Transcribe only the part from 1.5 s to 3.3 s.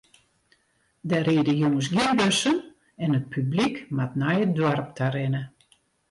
jûns gjin bussen en it